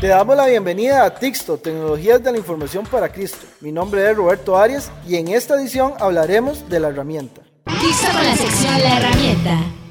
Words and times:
Te 0.00 0.08
damos 0.08 0.36
la 0.36 0.46
bienvenida 0.46 1.06
a 1.06 1.14
Tixto, 1.14 1.56
Tecnologías 1.56 2.22
de 2.22 2.30
la 2.30 2.36
Información 2.36 2.84
para 2.84 3.10
Cristo. 3.10 3.46
Mi 3.62 3.72
nombre 3.72 4.08
es 4.10 4.14
Roberto 4.14 4.58
Arias 4.58 4.90
y 5.08 5.16
en 5.16 5.28
esta 5.28 5.54
edición 5.54 5.94
hablaremos 5.98 6.68
de 6.68 6.80
la 6.80 6.88
herramienta. 6.88 7.40
Tixto 7.80 8.12
con 8.12 8.22
la 8.22 8.36
sección 8.36 8.78
La 8.78 8.98
herramienta. 8.98 9.85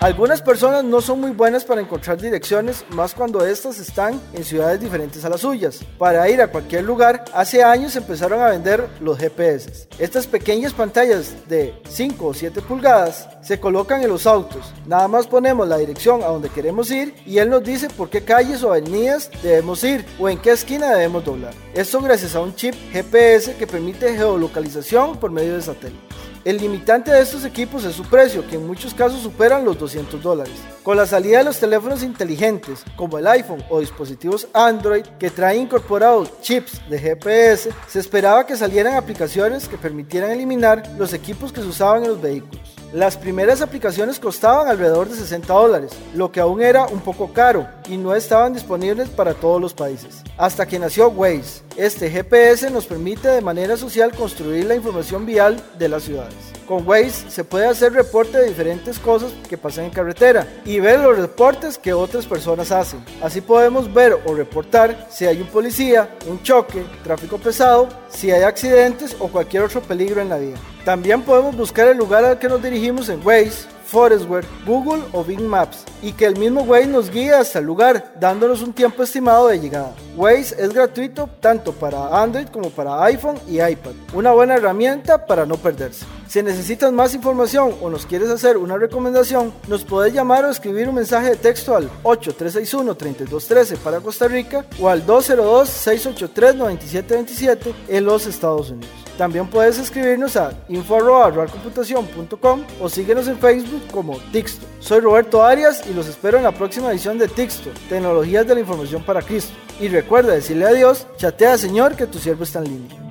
Algunas 0.00 0.42
personas 0.42 0.84
no 0.84 1.00
son 1.00 1.22
muy 1.22 1.30
buenas 1.30 1.64
para 1.64 1.80
encontrar 1.80 2.20
direcciones, 2.20 2.84
más 2.90 3.14
cuando 3.14 3.44
estas 3.46 3.78
están 3.78 4.20
en 4.34 4.44
ciudades 4.44 4.78
diferentes 4.78 5.24
a 5.24 5.30
las 5.30 5.40
suyas. 5.40 5.80
Para 5.96 6.28
ir 6.28 6.42
a 6.42 6.48
cualquier 6.48 6.84
lugar, 6.84 7.24
hace 7.32 7.64
años 7.64 7.96
empezaron 7.96 8.42
a 8.42 8.50
vender 8.50 8.90
los 9.00 9.18
GPS. 9.18 9.88
Estas 9.98 10.26
pequeñas 10.26 10.74
pantallas 10.74 11.34
de 11.48 11.80
5 11.88 12.26
o 12.26 12.34
7 12.34 12.60
pulgadas 12.60 13.26
se 13.40 13.58
colocan 13.58 14.02
en 14.02 14.10
los 14.10 14.26
autos. 14.26 14.70
Nada 14.86 15.08
más 15.08 15.26
ponemos 15.26 15.66
la 15.66 15.78
dirección 15.78 16.22
a 16.22 16.26
donde 16.26 16.50
queremos 16.50 16.90
ir 16.90 17.14
y 17.24 17.38
él 17.38 17.48
nos 17.48 17.64
dice 17.64 17.88
por 17.88 18.10
qué 18.10 18.22
calles 18.22 18.62
o 18.62 18.72
avenidas 18.72 19.30
debemos 19.42 19.82
ir 19.82 20.04
o 20.18 20.28
en 20.28 20.36
qué 20.38 20.50
esquina 20.50 20.92
debemos 20.92 21.24
doblar. 21.24 21.54
Esto 21.72 22.02
gracias 22.02 22.34
a 22.34 22.40
un 22.40 22.54
chip 22.54 22.74
GPS 22.92 23.54
que 23.54 23.66
permite 23.66 24.14
geolocalización 24.14 25.16
por 25.16 25.30
medio 25.30 25.54
de 25.54 25.62
satélites. 25.62 26.25
El 26.46 26.58
limitante 26.58 27.10
de 27.10 27.22
estos 27.22 27.44
equipos 27.44 27.82
es 27.82 27.96
su 27.96 28.04
precio, 28.04 28.46
que 28.46 28.54
en 28.54 28.68
muchos 28.68 28.94
casos 28.94 29.20
superan 29.20 29.64
los 29.64 29.80
200 29.80 30.22
dólares. 30.22 30.54
Con 30.84 30.96
la 30.96 31.04
salida 31.04 31.38
de 31.38 31.44
los 31.44 31.58
teléfonos 31.58 32.04
inteligentes, 32.04 32.84
como 32.94 33.18
el 33.18 33.26
iPhone 33.26 33.64
o 33.68 33.80
dispositivos 33.80 34.46
Android, 34.52 35.04
que 35.18 35.28
traen 35.28 35.62
incorporados 35.62 36.40
chips 36.42 36.80
de 36.88 37.00
GPS, 37.00 37.70
se 37.88 37.98
esperaba 37.98 38.46
que 38.46 38.56
salieran 38.56 38.94
aplicaciones 38.94 39.66
que 39.66 39.76
permitieran 39.76 40.30
eliminar 40.30 40.88
los 40.96 41.12
equipos 41.12 41.52
que 41.52 41.62
se 41.62 41.66
usaban 41.66 42.04
en 42.04 42.10
los 42.10 42.22
vehículos. 42.22 42.65
Las 42.92 43.16
primeras 43.16 43.62
aplicaciones 43.62 44.20
costaban 44.20 44.68
alrededor 44.68 45.08
de 45.08 45.16
60 45.16 45.52
dólares, 45.52 45.90
lo 46.14 46.30
que 46.30 46.40
aún 46.40 46.62
era 46.62 46.86
un 46.86 47.00
poco 47.00 47.32
caro 47.32 47.66
y 47.88 47.96
no 47.96 48.14
estaban 48.14 48.52
disponibles 48.52 49.08
para 49.08 49.34
todos 49.34 49.60
los 49.60 49.74
países. 49.74 50.22
Hasta 50.38 50.66
que 50.66 50.78
nació 50.78 51.08
Waze. 51.08 51.62
Este 51.76 52.08
GPS 52.08 52.70
nos 52.70 52.86
permite 52.86 53.28
de 53.28 53.40
manera 53.40 53.76
social 53.76 54.12
construir 54.12 54.66
la 54.66 54.76
información 54.76 55.26
vial 55.26 55.60
de 55.78 55.88
las 55.88 56.04
ciudades. 56.04 56.45
Con 56.66 56.86
Waze 56.86 57.30
se 57.30 57.44
puede 57.44 57.66
hacer 57.66 57.92
reporte 57.92 58.38
de 58.38 58.48
diferentes 58.48 58.98
cosas 58.98 59.32
que 59.48 59.56
pasan 59.56 59.84
en 59.84 59.90
carretera 59.90 60.46
y 60.64 60.80
ver 60.80 60.98
los 60.98 61.16
reportes 61.16 61.78
que 61.78 61.92
otras 61.92 62.26
personas 62.26 62.72
hacen. 62.72 63.04
Así 63.22 63.40
podemos 63.40 63.92
ver 63.92 64.18
o 64.24 64.34
reportar 64.34 65.06
si 65.08 65.26
hay 65.26 65.40
un 65.40 65.46
policía, 65.46 66.10
un 66.28 66.42
choque, 66.42 66.84
tráfico 67.04 67.38
pesado, 67.38 67.88
si 68.08 68.32
hay 68.32 68.42
accidentes 68.42 69.16
o 69.20 69.28
cualquier 69.28 69.62
otro 69.62 69.80
peligro 69.80 70.20
en 70.20 70.28
la 70.28 70.38
vía. 70.38 70.56
También 70.84 71.22
podemos 71.22 71.56
buscar 71.56 71.86
el 71.86 71.96
lugar 71.96 72.24
al 72.24 72.38
que 72.40 72.48
nos 72.48 72.60
dirigimos 72.60 73.08
en 73.08 73.24
Waze, 73.24 73.68
Forestware, 73.86 74.44
Google 74.66 75.04
o 75.12 75.22
Bing 75.22 75.46
Maps 75.46 75.84
y 76.02 76.12
que 76.12 76.26
el 76.26 76.36
mismo 76.36 76.62
Waze 76.62 76.86
nos 76.86 77.10
guíe 77.10 77.32
hasta 77.32 77.60
el 77.60 77.64
lugar, 77.64 78.12
dándonos 78.18 78.62
un 78.62 78.72
tiempo 78.72 79.02
estimado 79.02 79.48
de 79.48 79.60
llegada. 79.60 79.94
Waze 80.16 80.56
es 80.58 80.72
gratuito 80.72 81.28
tanto 81.40 81.72
para 81.72 82.22
Android 82.22 82.48
como 82.48 82.70
para 82.70 83.02
iPhone 83.04 83.38
y 83.48 83.60
iPad, 83.60 83.92
una 84.12 84.32
buena 84.32 84.54
herramienta 84.54 85.26
para 85.26 85.46
no 85.46 85.56
perderse. 85.56 86.04
Si 86.28 86.42
necesitas 86.42 86.92
más 86.92 87.14
información 87.14 87.76
o 87.80 87.88
nos 87.88 88.04
quieres 88.04 88.28
hacer 88.30 88.56
una 88.56 88.76
recomendación, 88.76 89.52
nos 89.68 89.84
puedes 89.84 90.12
llamar 90.12 90.44
o 90.44 90.50
escribir 90.50 90.88
un 90.88 90.96
mensaje 90.96 91.30
de 91.30 91.36
texto 91.36 91.76
al 91.76 91.88
8361-3213 92.02 93.76
para 93.78 94.00
Costa 94.00 94.26
Rica 94.26 94.64
o 94.80 94.88
al 94.88 95.06
202-683-9727 95.06 97.72
en 97.88 98.04
los 98.04 98.26
Estados 98.26 98.70
Unidos. 98.70 99.05
También 99.16 99.46
puedes 99.48 99.78
escribirnos 99.78 100.36
a 100.36 100.52
info.realcomputación.com 100.68 102.64
o 102.80 102.88
síguenos 102.88 103.28
en 103.28 103.38
Facebook 103.38 103.82
como 103.90 104.18
Tixto. 104.32 104.66
Soy 104.80 105.00
Roberto 105.00 105.42
Arias 105.42 105.82
y 105.88 105.94
los 105.94 106.06
espero 106.06 106.36
en 106.36 106.44
la 106.44 106.52
próxima 106.52 106.90
edición 106.90 107.18
de 107.18 107.28
Tixto, 107.28 107.70
Tecnologías 107.88 108.46
de 108.46 108.54
la 108.54 108.60
Información 108.60 109.02
para 109.02 109.22
Cristo. 109.22 109.54
Y 109.80 109.88
recuerda 109.88 110.34
decirle 110.34 110.66
a 110.66 110.72
Dios, 110.72 111.06
chatea 111.16 111.56
Señor 111.56 111.96
que 111.96 112.06
tu 112.06 112.18
siervo 112.18 112.44
está 112.44 112.58
en 112.58 112.64
línea. 112.64 113.05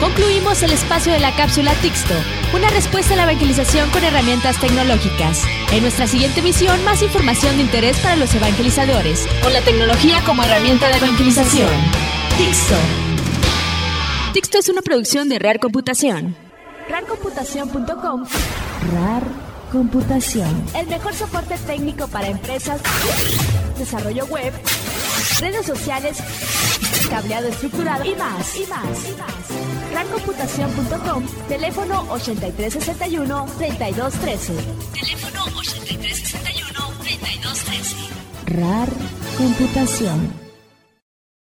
Concluimos 0.00 0.62
el 0.62 0.72
espacio 0.72 1.12
de 1.12 1.20
la 1.20 1.34
cápsula 1.34 1.72
Tixto, 1.80 2.14
una 2.54 2.68
respuesta 2.68 3.14
a 3.14 3.16
la 3.16 3.22
evangelización 3.22 3.88
con 3.90 4.04
herramientas 4.04 4.60
tecnológicas. 4.60 5.42
En 5.72 5.82
nuestra 5.82 6.06
siguiente 6.06 6.42
misión, 6.42 6.84
más 6.84 7.02
información 7.02 7.56
de 7.56 7.62
interés 7.62 7.98
para 8.00 8.16
los 8.16 8.34
evangelizadores, 8.34 9.26
con 9.42 9.52
la 9.54 9.62
tecnología 9.62 10.22
como 10.26 10.42
herramienta 10.42 10.88
de 10.88 10.96
evangelización. 10.98 11.70
Tixto. 12.36 12.74
Tixto 14.34 14.58
es 14.58 14.68
una 14.68 14.82
producción 14.82 15.30
de 15.30 15.38
Rare 15.38 15.58
Computación. 15.58 16.36
Rarcomputación.com, 16.90 18.24
RAR 18.92 19.22
Computación. 19.72 20.64
el 20.74 20.86
mejor 20.88 21.14
soporte 21.14 21.56
técnico 21.66 22.06
para 22.08 22.28
empresas, 22.28 22.80
desarrollo 23.78 24.26
web, 24.26 24.52
redes 25.40 25.66
sociales, 25.66 26.18
cableado 27.10 27.48
estructurado 27.48 28.04
y 28.04 28.14
más, 28.14 28.54
y 28.56 28.64
más, 28.66 29.08
y 29.08 29.16
más. 29.16 29.34
Rarcomputación.com, 29.92 31.26
teléfono 31.48 32.06
8361-3213. 32.08 34.54
Teléfono 34.92 35.46
8361-3213. 35.46 38.08
RAR 38.46 38.88
Computación. 39.36 40.45